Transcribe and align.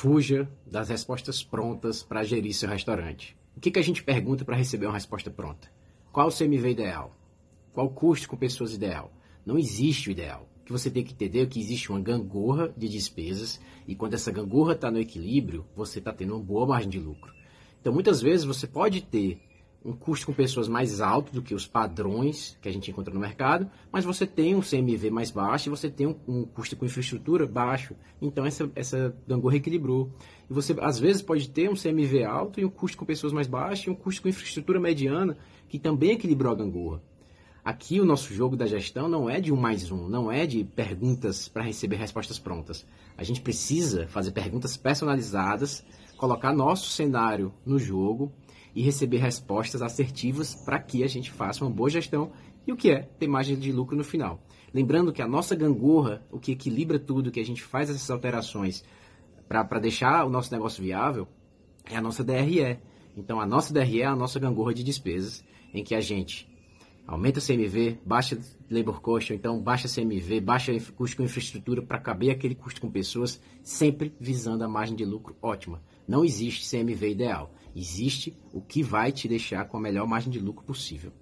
Fuja 0.00 0.48
das 0.64 0.90
respostas 0.90 1.42
prontas 1.42 2.04
para 2.04 2.22
gerir 2.22 2.54
seu 2.54 2.68
restaurante. 2.68 3.36
O 3.56 3.58
que, 3.58 3.68
que 3.68 3.80
a 3.80 3.82
gente 3.82 4.04
pergunta 4.04 4.44
para 4.44 4.54
receber 4.54 4.86
uma 4.86 4.94
resposta 4.94 5.28
pronta? 5.28 5.68
Qual 6.12 6.28
o 6.28 6.32
CMV 6.32 6.70
ideal? 6.70 7.16
Qual 7.72 7.88
o 7.88 7.90
custo 7.90 8.28
com 8.28 8.36
pessoas 8.36 8.72
ideal? 8.72 9.10
Não 9.44 9.58
existe 9.58 10.08
o 10.08 10.12
ideal. 10.12 10.48
O 10.60 10.66
que 10.66 10.70
você 10.70 10.88
tem 10.88 11.02
que 11.02 11.14
entender 11.14 11.40
é 11.40 11.46
que 11.46 11.58
existe 11.58 11.90
uma 11.90 12.00
gangorra 12.00 12.72
de 12.76 12.88
despesas 12.88 13.60
e 13.88 13.96
quando 13.96 14.14
essa 14.14 14.30
gangorra 14.30 14.74
está 14.74 14.88
no 14.88 15.00
equilíbrio, 15.00 15.66
você 15.74 15.98
está 15.98 16.12
tendo 16.12 16.36
uma 16.36 16.44
boa 16.44 16.64
margem 16.64 16.90
de 16.90 17.00
lucro. 17.00 17.34
Então, 17.80 17.92
muitas 17.92 18.22
vezes 18.22 18.46
você 18.46 18.68
pode 18.68 19.00
ter 19.00 19.40
um 19.88 19.96
custo 19.96 20.26
com 20.26 20.34
pessoas 20.34 20.68
mais 20.68 21.00
alto 21.00 21.32
do 21.32 21.40
que 21.40 21.54
os 21.54 21.66
padrões 21.66 22.58
que 22.60 22.68
a 22.68 22.72
gente 22.72 22.90
encontra 22.90 23.12
no 23.12 23.18
mercado, 23.18 23.70
mas 23.90 24.04
você 24.04 24.26
tem 24.26 24.54
um 24.54 24.60
CMV 24.60 25.10
mais 25.10 25.30
baixo 25.30 25.68
e 25.68 25.70
você 25.70 25.88
tem 25.88 26.06
um, 26.06 26.14
um 26.28 26.44
custo 26.44 26.76
com 26.76 26.84
infraestrutura 26.84 27.46
baixo. 27.46 27.94
Então 28.20 28.44
essa, 28.44 28.70
essa 28.74 29.16
gangorra 29.26 29.56
equilibrou. 29.56 30.10
E 30.48 30.52
você 30.52 30.76
às 30.80 30.98
vezes 30.98 31.22
pode 31.22 31.48
ter 31.48 31.70
um 31.70 31.74
CMV 31.74 32.22
alto 32.24 32.60
e 32.60 32.66
um 32.66 32.70
custo 32.70 32.98
com 32.98 33.06
pessoas 33.06 33.32
mais 33.32 33.46
baixo 33.46 33.88
e 33.88 33.92
um 33.92 33.94
custo 33.94 34.20
com 34.20 34.28
infraestrutura 34.28 34.78
mediana 34.78 35.38
que 35.68 35.78
também 35.78 36.10
equilibrou 36.10 36.52
a 36.52 36.56
gangorra. 36.56 37.02
Aqui 37.64 37.98
o 38.00 38.04
nosso 38.04 38.32
jogo 38.32 38.56
da 38.56 38.66
gestão 38.66 39.08
não 39.08 39.28
é 39.28 39.40
de 39.40 39.52
um 39.52 39.56
mais 39.56 39.90
um, 39.90 40.06
não 40.08 40.30
é 40.30 40.46
de 40.46 40.64
perguntas 40.64 41.48
para 41.48 41.62
receber 41.62 41.96
respostas 41.96 42.38
prontas. 42.38 42.86
A 43.16 43.24
gente 43.24 43.40
precisa 43.40 44.06
fazer 44.06 44.32
perguntas 44.32 44.76
personalizadas, 44.76 45.84
colocar 46.16 46.52
nosso 46.52 46.90
cenário 46.90 47.52
no 47.64 47.78
jogo 47.78 48.32
e 48.74 48.82
receber 48.82 49.18
respostas 49.18 49.82
assertivas 49.82 50.54
para 50.54 50.78
que 50.78 51.02
a 51.02 51.08
gente 51.08 51.30
faça 51.30 51.64
uma 51.64 51.70
boa 51.70 51.90
gestão 51.90 52.32
e 52.66 52.72
o 52.72 52.76
que 52.76 52.90
é 52.90 53.02
ter 53.02 53.26
margem 53.26 53.56
de 53.56 53.72
lucro 53.72 53.96
no 53.96 54.04
final. 54.04 54.42
Lembrando 54.72 55.12
que 55.12 55.22
a 55.22 55.26
nossa 55.28 55.56
gangorra, 55.56 56.22
o 56.30 56.38
que 56.38 56.52
equilibra 56.52 56.98
tudo, 56.98 57.30
que 57.30 57.40
a 57.40 57.44
gente 57.44 57.62
faz 57.62 57.88
essas 57.88 58.10
alterações 58.10 58.84
para 59.48 59.78
deixar 59.78 60.26
o 60.26 60.30
nosso 60.30 60.52
negócio 60.52 60.82
viável, 60.82 61.26
é 61.90 61.96
a 61.96 62.02
nossa 62.02 62.22
DRE. 62.22 62.78
Então 63.16 63.40
a 63.40 63.46
nossa 63.46 63.72
DRE 63.72 64.02
é 64.02 64.06
a 64.06 64.14
nossa 64.14 64.38
gangorra 64.38 64.74
de 64.74 64.84
despesas, 64.84 65.42
em 65.72 65.82
que 65.82 65.94
a 65.94 66.00
gente 66.00 66.48
aumenta 67.06 67.38
o 67.38 67.42
CMV, 67.42 67.98
baixa 68.04 68.38
labor 68.70 69.00
cost, 69.00 69.32
então 69.32 69.58
baixa 69.58 69.88
CMV, 69.88 70.40
baixa 70.40 70.78
custo 70.94 71.16
com 71.16 71.22
infraestrutura 71.22 71.80
para 71.80 71.98
caber 71.98 72.30
aquele 72.30 72.54
custo 72.54 72.82
com 72.82 72.90
pessoas, 72.90 73.40
sempre 73.62 74.14
visando 74.20 74.62
a 74.62 74.68
margem 74.68 74.94
de 74.94 75.06
lucro 75.06 75.34
ótima. 75.40 75.82
Não 76.06 76.22
existe 76.22 76.68
CMV 76.68 77.10
ideal. 77.10 77.50
Existe 77.74 78.36
o 78.52 78.60
que 78.60 78.82
vai 78.82 79.12
te 79.12 79.28
deixar 79.28 79.64
com 79.66 79.76
a 79.76 79.80
melhor 79.80 80.06
margem 80.06 80.30
de 80.30 80.38
lucro 80.38 80.64
possível. 80.64 81.12